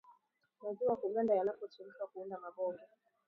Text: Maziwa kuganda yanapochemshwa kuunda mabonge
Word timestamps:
Maziwa 0.61 0.93
kuganda 1.01 1.31
yanapochemshwa 1.39 2.03
kuunda 2.11 2.35
mabonge 2.43 2.85